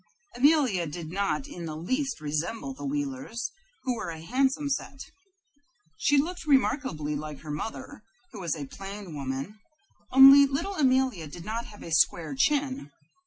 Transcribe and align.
Amelia 0.35 0.87
did 0.87 1.11
not 1.11 1.47
in 1.47 1.67
the 1.67 1.75
least 1.75 2.19
resemble 2.21 2.73
the 2.73 2.83
Wheelers, 2.87 3.51
who 3.83 3.95
were 3.97 4.09
a 4.09 4.19
handsome 4.19 4.67
set. 4.67 4.99
She 5.95 6.17
looked 6.17 6.47
remarkably 6.47 7.15
like 7.15 7.41
her 7.41 7.51
mother, 7.51 8.01
who 8.31 8.39
was 8.41 8.55
a 8.55 8.65
plain 8.65 9.13
woman, 9.13 9.59
only 10.11 10.47
little 10.47 10.73
Amelia 10.73 11.27
did 11.27 11.45
not 11.45 11.65
have 11.65 11.83
a 11.83 11.91
square 11.91 12.33
chin. 12.33 12.89